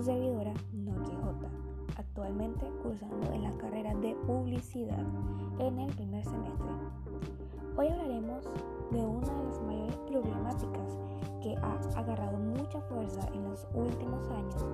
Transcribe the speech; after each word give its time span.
su 0.00 0.06
servidora 0.06 0.54
NokiJ, 0.72 1.18
actualmente 1.98 2.64
cursando 2.82 3.32
en 3.32 3.42
la 3.42 3.52
carrera 3.58 3.94
de 3.96 4.14
publicidad 4.26 5.04
en 5.58 5.78
el 5.78 5.94
primer 5.94 6.24
semestre. 6.24 6.70
Hoy 7.76 7.88
hablaremos 7.88 8.44
de 8.90 9.04
una 9.04 9.26
de 9.26 9.44
las 9.44 9.60
mayores 9.60 9.96
problemáticas 10.08 10.96
que 11.42 11.54
ha 11.56 11.98
agarrado 11.98 12.38
mucha 12.38 12.80
fuerza 12.82 13.28
en 13.34 13.44
los 13.44 13.66
últimos 13.74 14.26
años 14.30 14.66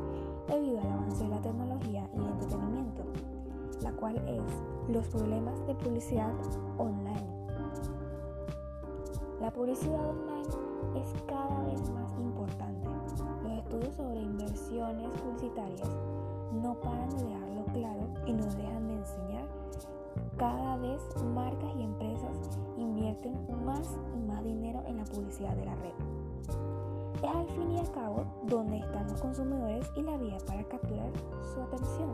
debido 0.46 0.80
al 0.80 0.92
avance 0.92 1.24
de 1.24 1.30
la 1.30 1.42
tecnología 1.42 2.08
y 2.14 2.18
el 2.18 2.26
entretenimiento, 2.28 3.02
la 3.82 3.90
cual 3.92 4.16
es 4.28 4.94
los 4.94 5.08
problemas 5.08 5.66
de 5.66 5.74
publicidad 5.74 6.32
online. 6.78 7.26
La 9.40 9.50
publicidad 9.50 10.08
online 10.08 11.02
es 11.02 11.12
cada 11.26 11.64
vez 11.64 11.90
más 11.90 12.12
importante. 12.20 12.95
Estudios 13.66 13.96
sobre 13.96 14.20
inversiones 14.20 15.10
publicitarias 15.20 15.88
no 16.62 16.80
paran 16.82 17.10
de 17.10 17.24
dejarlo 17.24 17.64
claro 17.72 18.08
y 18.24 18.32
nos 18.32 18.56
dejan 18.56 18.86
de 18.86 18.94
enseñar. 18.94 19.48
Cada 20.38 20.76
vez 20.76 21.02
marcas 21.34 21.74
y 21.76 21.82
empresas 21.82 22.60
invierten 22.76 23.34
más 23.64 23.98
y 24.14 24.20
más 24.20 24.44
dinero 24.44 24.84
en 24.86 24.98
la 24.98 25.04
publicidad 25.04 25.56
de 25.56 25.64
la 25.64 25.74
red. 25.74 25.94
Es 27.16 27.34
al 27.34 27.48
fin 27.48 27.72
y 27.72 27.80
al 27.80 27.90
cabo 27.90 28.24
donde 28.44 28.78
están 28.78 29.08
los 29.08 29.20
consumidores 29.20 29.90
y 29.96 30.02
la 30.02 30.16
vía 30.16 30.38
para 30.46 30.62
capturar 30.62 31.10
su 31.52 31.60
atención, 31.60 32.12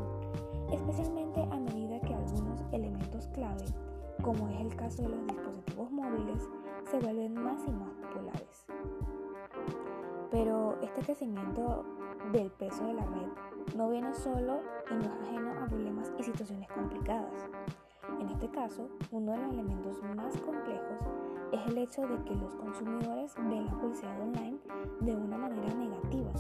especialmente 0.73 1.43
a 1.43 1.61
medida 1.61 2.01
que 2.01 2.15
algunos 2.15 2.63
elementos 2.73 3.27
clave, 3.35 3.67
como 4.23 4.49
es 4.49 4.59
el 4.59 4.75
caso 4.75 5.03
de 5.03 5.11
los 5.11 5.27
dispositivos 5.27 5.91
móviles, 5.91 6.49
se 6.91 6.99
vuelven 6.99 7.35
más 7.35 7.61
y 7.69 7.73
más 7.73 7.93
populares. 7.97 9.92
Pero 10.33 10.79
este 10.81 11.03
crecimiento 11.03 11.85
del 12.33 12.51
peso 12.51 12.87
de 12.87 12.95
la 12.95 13.05
red 13.05 13.29
no 13.77 13.91
viene 13.91 14.15
solo 14.15 14.61
y 14.91 14.95
no 14.95 15.03
es 15.03 15.29
ajeno 15.29 15.51
a 15.61 15.67
problemas 15.67 16.11
y 16.19 16.23
situaciones 16.23 16.69
complicadas. 16.71 17.49
En 18.19 18.29
este 18.29 18.49
caso, 18.49 18.89
uno 19.11 19.33
de 19.33 19.39
los 19.39 19.53
elementos 19.53 20.03
más 20.17 20.37
complejos 20.39 20.99
es 21.53 21.67
el 21.67 21.77
hecho 21.77 22.03
de 22.07 22.25
que 22.25 22.35
los 22.35 22.55
consumidores 22.55 23.35
ven 23.37 23.67
la 23.67 23.79
publicidad 23.79 24.21
online 24.21 24.57
de 25.01 25.15
una 25.15 25.37
manera 25.37 25.75
negativa. 25.75 26.31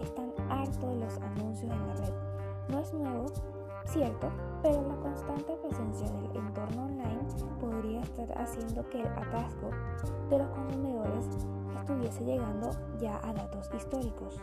Están 0.00 0.32
hartos 0.48 0.90
de 0.90 0.96
los 0.96 1.18
anuncios 1.18 1.72
en 1.72 1.86
la 1.88 1.94
red. 1.94 2.14
No 2.68 2.78
es 2.78 2.94
nuevo, 2.94 3.26
cierto, 3.86 4.30
pero 4.62 4.86
la 4.86 4.96
constante 4.96 5.56
presencia 5.56 6.08
del 6.08 6.36
entorno 6.36 6.84
online 6.84 7.23
podría 7.84 8.00
estar 8.00 8.38
haciendo 8.38 8.88
que 8.88 9.00
el 9.02 9.06
atasco 9.08 9.70
de 10.30 10.38
los 10.38 10.48
consumidores 10.48 11.26
estuviese 11.76 12.24
llegando 12.24 12.70
ya 12.98 13.20
a 13.22 13.32
datos 13.34 13.70
históricos. 13.74 14.40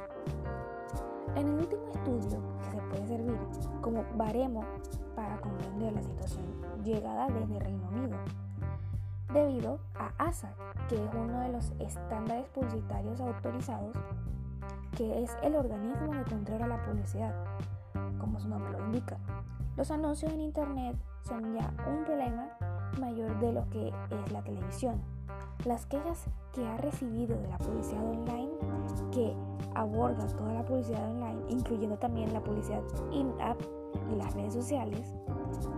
En 1.36 1.48
el 1.48 1.56
último 1.56 1.88
estudio 1.92 2.40
que 2.60 2.72
se 2.72 2.78
puede 2.78 3.08
servir 3.08 3.38
como 3.82 4.06
baremo 4.16 4.64
para 5.16 5.42
comprender 5.42 5.94
la 5.94 6.04
situación 6.04 6.46
llegada 6.84 7.30
desde 7.30 7.60
Reino 7.60 7.90
Unido, 7.90 8.18
debido 9.34 9.80
a 9.96 10.12
ASA, 10.24 10.54
que 10.88 11.04
es 11.04 11.14
uno 11.16 11.40
de 11.40 11.50
los 11.50 11.72
estándares 11.80 12.48
publicitarios 12.50 13.20
autorizados, 13.22 13.96
que 14.96 15.24
es 15.24 15.36
el 15.42 15.56
organismo 15.56 16.14
de 16.14 16.24
control 16.26 16.62
a 16.62 16.68
la 16.68 16.86
publicidad, 16.86 17.34
como 18.20 18.40
su 18.40 18.48
nombre 18.48 18.72
lo 18.74 18.86
indica. 18.86 19.18
Los 19.78 19.90
anuncios 19.90 20.32
en 20.32 20.42
Internet 20.42 20.96
son 21.24 21.56
ya 21.56 21.74
un 21.88 22.04
problema 22.04 22.50
mayor 23.00 23.40
de 23.40 23.54
lo 23.54 23.70
que 23.70 23.88
es 23.88 24.32
la 24.32 24.44
televisión. 24.44 25.02
Las 25.66 25.86
quejas 25.86 26.26
que 26.54 26.66
ha 26.66 26.78
recibido 26.78 27.38
de 27.38 27.48
la 27.48 27.58
publicidad 27.58 28.04
online, 28.04 28.52
que 29.12 29.36
aborda 29.76 30.28
toda 30.28 30.54
la 30.54 30.66
publicidad 30.66 31.10
online, 31.10 31.40
incluyendo 31.50 31.98
también 31.98 32.34
la 32.34 32.42
publicidad 32.42 32.82
in-app 33.12 33.60
y 34.12 34.16
las 34.16 34.34
redes 34.34 34.54
sociales, 34.54 35.14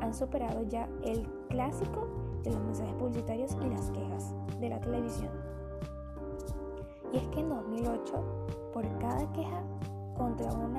han 0.02 0.14
superado 0.14 0.64
ya 0.64 0.88
el 1.04 1.28
clásico 1.50 2.08
de 2.44 2.52
los 2.52 2.62
mensajes 2.62 2.94
publicitarios 2.96 3.58
y 3.62 3.70
las 3.70 3.92
quejas 3.92 4.34
de 4.60 4.70
la 4.70 4.80
televisión. 4.80 5.32
Y 7.12 7.18
es 7.18 7.28
que 7.28 7.42
en 7.42 7.50
2008, 7.50 8.72
por 8.74 8.98
cada 9.00 9.32
queja 9.34 9.62
contra 10.18 10.52
un 10.54 10.76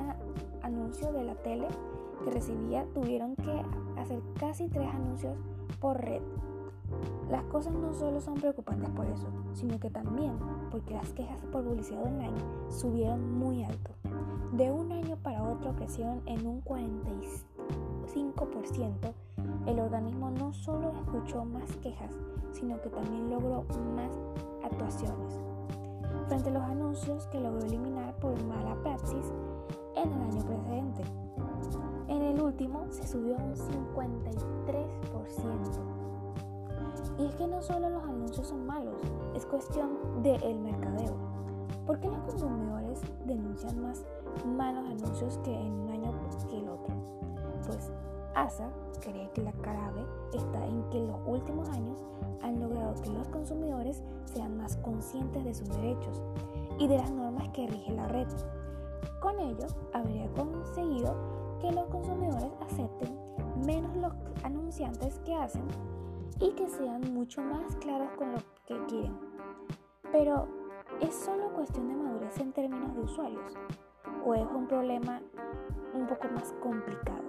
anuncio 0.63 1.13
de 1.13 1.25
la 1.25 1.35
tele 1.37 1.69
que 2.25 2.31
recibía, 2.31 2.87
tuvieron 2.95 3.37
que 3.37 3.63
hacer 4.01 4.21
casi 4.39 4.69
tres 4.69 4.89
anuncios 4.89 5.37
por 5.81 6.01
red. 6.01 6.23
Las 7.31 7.45
cosas 7.45 7.73
no 7.73 7.93
solo 7.93 8.21
son 8.21 8.35
preocupantes 8.35 8.91
por 8.91 9.07
eso, 9.07 9.29
sino 9.55 9.79
que 9.81 9.89
también 9.91 10.39
porque 10.71 10.95
las 10.95 11.13
quejas 11.13 11.41
por 11.51 11.65
publicidad 11.65 12.03
online 12.03 12.37
subieron 12.69 13.39
muy 13.39 13.65
alto. 13.65 13.93
De 14.53 14.71
un 14.71 14.93
año 14.93 15.17
para 15.17 15.43
otro 15.43 15.75
crecieron 15.75 16.21
en 16.27 16.47
un 16.47 16.63
45%. 16.63 19.15
El 19.67 19.81
organismo 19.81 20.31
no 20.31 20.53
solo 20.53 20.93
escuchó 20.93 21.45
más 21.45 21.77
quejas, 21.79 22.13
sino 22.53 22.81
que 22.81 22.91
también 22.91 23.31
logró 23.31 23.65
más 23.97 24.13
actuaciones. 24.63 25.41
Frente 26.29 26.51
a 26.51 26.53
los 26.53 26.63
anuncios 26.63 27.27
que 27.29 27.41
logró 27.41 27.65
eliminar 27.67 28.15
por 28.17 28.41
mala 28.45 28.77
praxis 28.83 29.33
en 29.97 30.13
el 30.13 30.23
año 30.23 30.45
precedente. 30.45 31.03
En 32.09 32.23
el 32.23 32.41
último 32.41 32.87
se 32.91 33.07
subió 33.07 33.37
un 33.37 33.55
53%. 33.55 35.95
Y 37.19 37.27
es 37.27 37.35
que 37.37 37.47
no 37.47 37.63
solo 37.63 37.89
los 37.89 38.03
anuncios 38.03 38.49
son 38.49 38.67
malos, 38.67 38.97
es 39.35 39.47
cuestión 39.47 40.23
del 40.23 40.43
el 40.43 40.59
mercadeo. 40.59 41.15
¿Por 41.87 42.01
qué 42.01 42.09
los 42.09 42.21
consumidores 42.23 43.01
denuncian 43.25 43.81
más 43.83 44.05
malos 44.45 44.85
anuncios 44.87 45.39
que 45.45 45.55
en 45.55 45.73
un 45.73 45.91
año 45.91 46.13
que 46.49 46.59
el 46.59 46.69
otro? 46.69 46.95
Pues 47.67 47.93
ASA 48.35 48.69
cree 49.01 49.31
que 49.33 49.43
la 49.43 49.53
clave 49.53 50.05
está 50.33 50.67
en 50.67 50.83
que 50.91 50.99
en 50.99 51.09
los 51.09 51.21
últimos 51.27 51.69
años 51.71 52.03
han 52.43 52.61
logrado 52.61 52.95
que 53.01 53.11
los 53.11 53.29
consumidores 53.29 54.03
sean 54.25 54.57
más 54.57 54.77
conscientes 54.79 55.45
de 55.45 55.55
sus 55.55 55.69
derechos 55.69 56.23
y 56.79 56.89
de 56.89 56.99
las 56.99 57.11
normas 57.11 57.49
que 57.51 57.67
rige 57.67 57.93
la 57.93 58.09
red. 58.09 58.27
Con 59.21 59.39
ello, 59.39 59.67
habría 59.93 60.29
conseguido 60.33 61.15
que 61.61 61.73
los 61.73 61.87
consumidores 61.87 62.53
acepten 62.61 63.19
menos 63.65 63.97
los 63.97 64.13
anunciantes 64.43 65.19
que 65.21 65.35
hacen 65.35 65.67
y 66.41 66.51
que 66.53 66.69
sean 66.69 67.15
mucho 67.15 67.41
más 67.43 67.77
claros 67.77 68.11
con 68.17 68.33
lo 68.33 68.39
que 68.67 68.85
quieren. 68.87 69.17
Pero, 70.13 70.49
¿es 71.01 71.15
solo 71.15 71.53
cuestión 71.53 71.89
de 71.89 71.95
madurez 71.95 72.39
en 72.39 72.53
términos 72.53 72.95
de 72.95 73.01
usuarios? 73.01 73.55
¿O 74.25 74.35
es 74.35 74.47
un 74.53 74.67
problema 74.67 75.21
un 75.95 76.07
poco 76.07 76.29
más 76.29 76.53
complicado? 76.63 77.23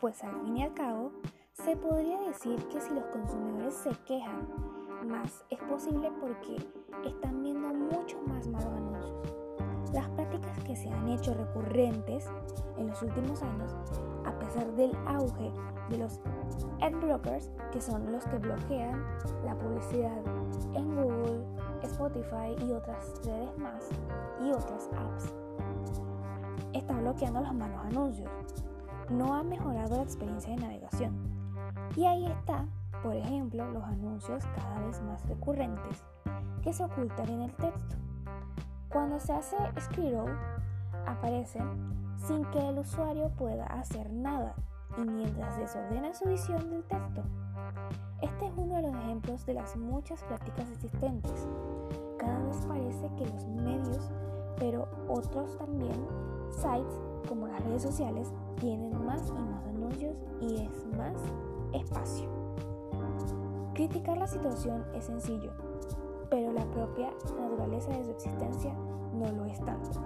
Pues 0.00 0.22
al 0.24 0.40
fin 0.42 0.56
y 0.56 0.62
al 0.64 0.74
cabo, 0.74 1.12
se 1.52 1.76
podría 1.76 2.20
decir 2.20 2.56
que 2.68 2.80
si 2.80 2.92
los 2.92 3.04
consumidores 3.06 3.74
se 3.74 3.90
quejan 4.06 4.48
más, 5.06 5.44
es 5.50 5.58
posible 5.60 6.10
porque 6.20 6.56
están 7.04 7.42
viendo 7.42 7.68
mucho 7.68 8.20
más 8.26 8.46
malos 8.48 8.72
anuncios. 8.72 9.34
Las 9.92 10.08
prácticas 10.10 10.61
se 10.82 10.90
han 10.90 11.08
hecho 11.08 11.34
recurrentes 11.34 12.28
en 12.76 12.88
los 12.88 13.02
últimos 13.02 13.42
años, 13.42 13.74
a 14.26 14.32
pesar 14.38 14.66
del 14.72 14.96
auge 15.06 15.52
de 15.88 15.98
los 15.98 16.20
adblockers, 16.80 17.50
que 17.70 17.80
son 17.80 18.10
los 18.10 18.24
que 18.24 18.38
bloquean 18.38 19.04
la 19.44 19.54
publicidad 19.56 20.18
en 20.74 20.96
Google, 20.96 21.44
Spotify 21.82 22.56
y 22.58 22.72
otras 22.72 23.20
redes 23.24 23.58
más 23.58 23.88
y 24.44 24.50
otras 24.50 24.90
apps. 24.96 25.34
Está 26.72 26.94
bloqueando 26.94 27.40
los 27.40 27.54
malos 27.54 27.80
anuncios. 27.86 28.30
No 29.10 29.34
ha 29.34 29.42
mejorado 29.42 29.96
la 29.96 30.02
experiencia 30.02 30.54
de 30.54 30.62
navegación. 30.62 31.14
Y 31.96 32.06
ahí 32.06 32.26
está, 32.26 32.66
por 33.02 33.14
ejemplo, 33.14 33.70
los 33.70 33.84
anuncios 33.84 34.44
cada 34.56 34.80
vez 34.86 35.00
más 35.02 35.24
recurrentes 35.28 36.02
que 36.62 36.72
se 36.72 36.84
ocultan 36.84 37.28
en 37.28 37.42
el 37.42 37.54
texto. 37.56 37.96
Cuando 38.88 39.18
se 39.18 39.32
hace 39.32 39.56
scroll, 39.80 40.36
aparecen 41.06 41.64
sin 42.26 42.44
que 42.46 42.68
el 42.68 42.78
usuario 42.78 43.30
pueda 43.30 43.66
hacer 43.66 44.12
nada 44.12 44.54
y 44.96 45.02
mientras 45.02 45.58
desordena 45.58 46.12
su 46.14 46.28
visión 46.28 46.70
del 46.70 46.84
texto. 46.84 47.22
Este 48.20 48.46
es 48.46 48.52
uno 48.56 48.76
de 48.76 48.82
los 48.82 48.94
ejemplos 48.94 49.44
de 49.46 49.54
las 49.54 49.76
muchas 49.76 50.22
prácticas 50.24 50.70
existentes. 50.70 51.46
Cada 52.18 52.38
vez 52.44 52.56
parece 52.66 53.10
que 53.16 53.26
los 53.26 53.46
medios, 53.46 54.10
pero 54.58 54.86
otros 55.08 55.56
también, 55.58 56.06
sites 56.50 57.00
como 57.28 57.48
las 57.48 57.62
redes 57.64 57.82
sociales, 57.82 58.32
tienen 58.60 59.04
más 59.04 59.28
y 59.28 59.32
más 59.32 59.66
anuncios 59.66 60.16
y 60.40 60.56
es 60.56 60.86
más 60.96 61.16
espacio. 61.72 62.28
Criticar 63.74 64.18
la 64.18 64.26
situación 64.26 64.84
es 64.94 65.06
sencillo, 65.06 65.50
pero 66.30 66.52
la 66.52 66.64
propia 66.66 67.10
naturaleza 67.40 67.90
de 67.90 68.04
su 68.04 68.10
existencia 68.10 68.74
no 69.14 69.32
lo 69.32 69.46
es 69.46 69.58
tanto. 69.60 70.00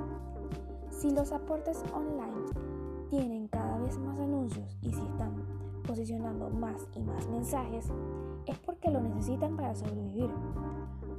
Si 1.06 1.12
los 1.12 1.30
aportes 1.30 1.84
online 1.94 2.50
tienen 3.10 3.46
cada 3.46 3.78
vez 3.78 3.96
más 3.96 4.18
anuncios 4.18 4.76
y 4.82 4.90
si 4.90 5.00
están 5.00 5.36
posicionando 5.86 6.50
más 6.50 6.88
y 6.96 7.00
más 7.00 7.28
mensajes, 7.28 7.92
es 8.46 8.58
porque 8.58 8.90
lo 8.90 9.00
necesitan 9.00 9.54
para 9.54 9.76
sobrevivir. 9.76 10.28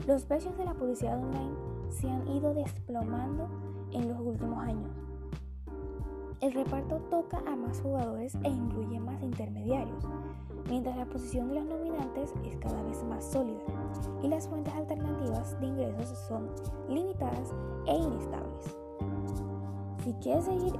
Los 0.05 0.25
precios 0.25 0.57
de 0.57 0.65
la 0.65 0.73
publicidad 0.73 1.17
online 1.17 1.55
se 1.89 2.09
han 2.09 2.27
ido 2.27 2.53
desplomando 2.53 3.47
en 3.93 4.09
los 4.09 4.19
últimos 4.19 4.59
años. 4.59 4.91
El 6.41 6.51
reparto 6.51 6.97
toca 7.09 7.41
a 7.47 7.55
más 7.55 7.79
jugadores 7.79 8.35
e 8.43 8.49
incluye 8.49 8.99
más 8.99 9.23
intermediarios, 9.23 10.03
mientras 10.67 10.97
la 10.97 11.05
posición 11.05 11.47
de 11.47 11.61
los 11.61 11.65
nominantes 11.65 12.33
es 12.43 12.57
cada 12.57 12.83
vez 12.83 13.05
más 13.05 13.23
sólida 13.23 13.63
y 14.21 14.27
las 14.27 14.49
fuentes 14.49 14.73
alternativas 14.73 15.57
de 15.61 15.67
ingresos 15.67 16.19
son 16.27 16.49
limitadas 16.89 17.53
e 17.85 17.95
inestables. 17.95 18.86
Si 20.07 20.13
quieres 20.21 20.45
seguir 20.45 20.73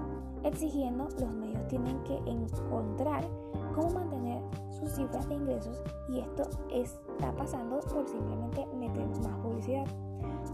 exigiendo, 0.45 1.09
los 1.19 1.33
medios 1.33 1.67
tienen 1.67 2.01
que 2.03 2.15
encontrar 2.31 3.27
cómo 3.75 3.89
mantener 3.89 4.41
sus 4.69 4.89
cifras 4.91 5.27
de 5.27 5.35
ingresos 5.35 5.83
y 6.07 6.19
esto 6.19 6.43
está 6.71 7.33
pasando 7.33 7.81
por 7.81 8.07
simplemente 8.07 8.65
meter 8.67 9.05
más 9.19 9.37
publicidad. 9.39 9.85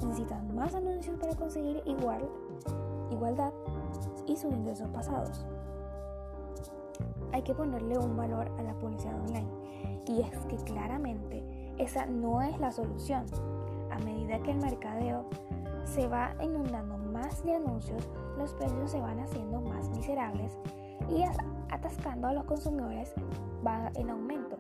Necesitan 0.01 0.55
más 0.55 0.73
anuncios 0.73 1.19
para 1.19 1.35
conseguir 1.35 1.83
igual, 1.85 2.27
igualdad 3.11 3.53
y 4.25 4.35
sus 4.35 4.51
ingresos 4.51 4.89
pasados. 4.89 5.45
Hay 7.31 7.43
que 7.43 7.53
ponerle 7.53 7.99
un 7.99 8.17
valor 8.17 8.49
a 8.57 8.63
la 8.63 8.73
publicidad 8.79 9.21
online 9.21 9.51
y 10.07 10.21
es 10.21 10.35
que 10.47 10.55
claramente 10.55 11.43
esa 11.77 12.07
no 12.07 12.41
es 12.41 12.59
la 12.59 12.71
solución. 12.71 13.25
A 13.91 13.99
medida 13.99 14.41
que 14.41 14.49
el 14.49 14.57
mercadeo 14.57 15.25
se 15.85 16.07
va 16.07 16.33
inundando 16.41 16.97
más 16.97 17.43
de 17.43 17.53
anuncios, 17.53 18.09
los 18.37 18.53
precios 18.53 18.91
se 18.91 18.99
van 18.99 19.19
haciendo 19.19 19.61
más 19.61 19.89
miserables 19.89 20.57
y 21.09 21.23
atascando 21.71 22.27
a 22.27 22.33
los 22.33 22.45
consumidores 22.45 23.13
va 23.65 23.91
en 23.95 24.09
aumento. 24.09 24.57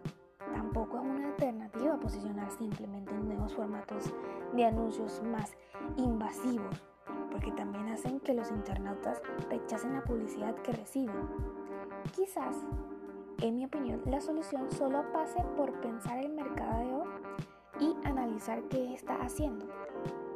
Tampoco 0.53 0.97
es 0.97 1.03
una 1.03 1.27
alternativa 1.29 1.99
posicionar 1.99 2.51
simplemente 2.51 3.13
nuevos 3.13 3.53
formatos 3.55 4.13
de 4.53 4.65
anuncios 4.65 5.21
más 5.23 5.51
invasivos, 5.97 6.83
porque 7.31 7.51
también 7.51 7.87
hacen 7.89 8.19
que 8.19 8.33
los 8.33 8.51
internautas 8.51 9.21
rechacen 9.49 9.93
la 9.93 10.03
publicidad 10.03 10.55
que 10.55 10.73
reciben. 10.73 11.27
Quizás, 12.15 12.57
en 13.41 13.55
mi 13.55 13.65
opinión, 13.65 14.01
la 14.05 14.21
solución 14.21 14.71
solo 14.71 15.03
pase 15.11 15.43
por 15.57 15.71
pensar 15.81 16.19
el 16.19 16.33
mercadeo 16.33 17.05
y 17.79 17.95
analizar 18.05 18.61
qué 18.69 18.93
está 18.93 19.15
haciendo. 19.15 19.65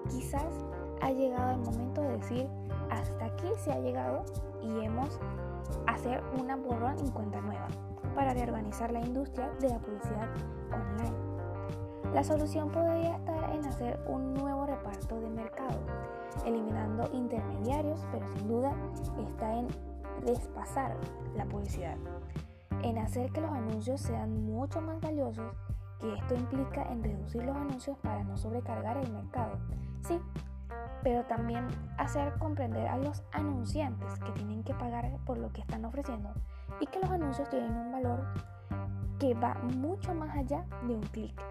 Quizás 0.10 0.66
ha 1.02 1.12
llegado 1.12 1.52
el 1.52 1.60
momento 1.60 2.02
de 2.02 2.18
decir 2.18 2.50
hasta 2.90 3.26
aquí 3.26 3.48
se 3.58 3.72
ha 3.72 3.80
llegado 3.80 4.24
y 4.62 4.86
hemos 4.86 5.20
hacer 5.88 6.24
una 6.40 6.56
borrón 6.56 6.98
en 7.00 7.12
cuenta 7.12 7.42
nueva 7.42 7.68
para 8.16 8.34
reorganizar 8.34 8.92
la 8.92 9.02
industria 9.02 9.50
de 9.60 9.70
la 9.70 9.80
publicidad 9.80 10.28
online. 10.72 11.38
La 12.14 12.24
solución 12.24 12.70
podría 12.70 13.18
estar 13.18 13.52
en 13.52 13.66
hacer 13.66 14.00
un 14.08 14.34
nuevo 14.34 14.66
reparto 14.66 15.20
de 15.20 15.30
mercado, 15.30 15.78
eliminando 16.46 17.10
intermediarios, 17.14 18.06
pero 18.12 18.28
sin 18.30 18.48
duda 18.48 18.74
está 19.20 19.54
en 19.54 19.68
despasar 20.26 20.96
la 21.36 21.46
publicidad, 21.46 21.98
en 22.82 22.98
hacer 22.98 23.32
que 23.32 23.42
los 23.42 23.52
anuncios 23.52 24.02
sean 24.02 24.46
mucho 24.46 24.82
más 24.82 25.00
valiosos, 25.02 25.54
que 26.00 26.14
esto 26.14 26.36
implica 26.36 26.84
en 26.92 27.04
reducir 27.04 27.44
los 27.44 27.56
anuncios 27.56 27.98
para 28.00 28.24
no 28.24 28.38
sobrecargar 28.38 28.98
el 28.98 29.12
mercado. 29.12 29.58
Sí, 30.08 30.20
pero 31.08 31.24
también 31.24 31.66
hacer 31.98 32.34
comprender 32.34 32.86
a 32.86 32.98
los 32.98 33.24
anunciantes 33.32 34.20
que 34.20 34.32
tienen 34.34 34.62
que 34.62 34.74
pagar 34.74 35.10
por 35.26 35.38
lo 35.38 35.54
que 35.54 35.62
están 35.62 35.86
ofreciendo 35.86 36.34
y 36.82 36.88
que 36.88 37.00
los 37.00 37.10
anuncios 37.10 37.50
tienen 37.50 37.74
un 37.74 37.94
valor 37.94 38.26
que 39.18 39.34
va 39.34 39.54
mucho 39.78 40.14
más 40.14 40.36
allá 40.36 40.66
de 40.86 40.96
un 40.96 41.04
clic. 41.04 41.42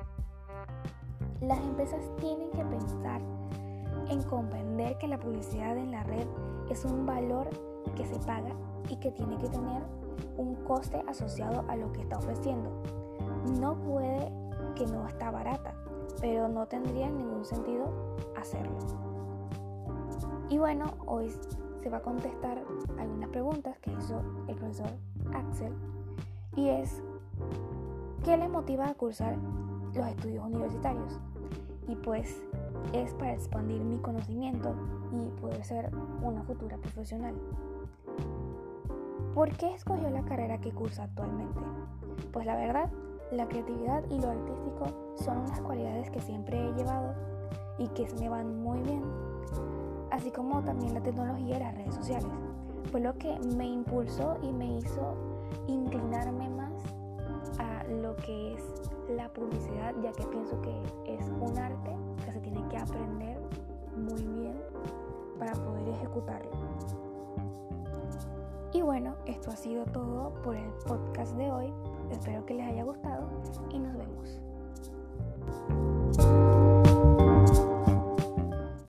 Las 1.40 1.58
empresas 1.60 2.02
tienen 2.20 2.50
que 2.50 2.66
pensar 2.66 3.22
en 4.10 4.22
comprender 4.24 4.98
que 4.98 5.08
la 5.08 5.18
publicidad 5.18 5.74
en 5.78 5.92
la 5.92 6.02
red 6.02 6.26
es 6.68 6.84
un 6.84 7.06
valor 7.06 7.48
que 7.96 8.04
se 8.04 8.18
paga 8.26 8.54
y 8.90 8.96
que 8.96 9.10
tiene 9.10 9.38
que 9.38 9.48
tener 9.48 9.82
un 10.36 10.54
coste 10.66 11.02
asociado 11.08 11.64
a 11.68 11.76
lo 11.76 11.90
que 11.94 12.02
está 12.02 12.18
ofreciendo. 12.18 12.82
No 13.58 13.74
puede 13.74 14.30
que 14.74 14.84
no 14.84 15.08
está 15.08 15.30
barata, 15.30 15.72
pero 16.20 16.46
no 16.46 16.66
tendría 16.66 17.08
ningún 17.08 17.46
sentido 17.46 17.90
hacerlo. 18.36 19.15
Y 20.48 20.58
bueno, 20.58 20.94
hoy 21.06 21.32
se 21.82 21.90
va 21.90 21.98
a 21.98 22.02
contestar 22.02 22.62
algunas 22.98 23.28
preguntas 23.30 23.78
que 23.80 23.92
hizo 23.92 24.22
el 24.46 24.54
profesor 24.54 24.90
Axel 25.34 25.72
y 26.54 26.68
es 26.68 27.02
¿qué 28.24 28.36
le 28.36 28.48
motiva 28.48 28.88
a 28.88 28.94
cursar 28.94 29.36
los 29.92 30.06
estudios 30.06 30.44
universitarios? 30.44 31.18
Y 31.88 31.96
pues 31.96 32.44
es 32.92 33.12
para 33.14 33.34
expandir 33.34 33.82
mi 33.82 33.98
conocimiento 33.98 34.74
y 35.12 35.40
poder 35.40 35.64
ser 35.64 35.90
una 36.22 36.42
futura 36.44 36.76
profesional. 36.78 37.34
¿Por 39.34 39.50
qué 39.56 39.74
escogió 39.74 40.08
la 40.10 40.24
carrera 40.24 40.60
que 40.60 40.70
cursa 40.70 41.04
actualmente? 41.04 41.60
Pues 42.32 42.46
la 42.46 42.56
verdad, 42.56 42.90
la 43.32 43.48
creatividad 43.48 44.04
y 44.10 44.20
lo 44.20 44.30
artístico 44.30 44.86
son 45.16 45.38
unas 45.38 45.60
cualidades 45.60 46.10
que 46.10 46.20
siempre 46.20 46.68
he 46.68 46.72
llevado 46.72 47.14
y 47.78 47.88
que 47.88 48.06
me 48.20 48.28
van 48.28 48.62
muy 48.62 48.80
bien 48.80 49.02
así 50.10 50.30
como 50.30 50.62
también 50.62 50.94
la 50.94 51.02
tecnología 51.02 51.56
y 51.56 51.60
las 51.60 51.74
redes 51.74 51.94
sociales. 51.94 52.28
Fue 52.90 53.00
lo 53.00 53.14
que 53.18 53.38
me 53.56 53.66
impulsó 53.66 54.36
y 54.42 54.52
me 54.52 54.78
hizo 54.78 55.14
inclinarme 55.66 56.48
más 56.50 56.72
a 57.58 57.84
lo 57.84 58.14
que 58.16 58.54
es 58.54 58.62
la 59.08 59.28
publicidad, 59.32 59.94
ya 60.02 60.12
que 60.12 60.24
pienso 60.26 60.60
que 60.62 60.82
es 61.06 61.28
un 61.40 61.58
arte 61.58 61.96
que 62.24 62.32
se 62.32 62.40
tiene 62.40 62.66
que 62.68 62.76
aprender 62.76 63.38
muy 63.96 64.22
bien 64.22 64.56
para 65.38 65.52
poder 65.52 65.88
ejecutarlo. 65.88 66.50
Y 68.72 68.82
bueno, 68.82 69.14
esto 69.26 69.50
ha 69.50 69.56
sido 69.56 69.84
todo 69.86 70.34
por 70.42 70.54
el 70.54 70.70
podcast 70.86 71.34
de 71.36 71.50
hoy. 71.50 71.72
Espero 72.10 72.44
que 72.44 72.54
les 72.54 72.66
haya 72.66 72.84
gustado 72.84 73.28
y 73.70 73.78
nos 73.78 73.96
vemos. 73.96 74.45